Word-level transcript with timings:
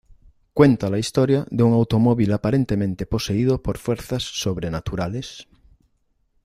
Cuenta 0.55 0.89
la 0.89 0.97
historia 0.97 1.45
de 1.51 1.61
un 1.61 1.73
automóvil 1.73 2.33
aparentemente 2.33 3.05
poseído 3.05 3.61
por 3.61 3.77
fuerzas 3.77 4.23
sobrenaturales. 4.23 5.47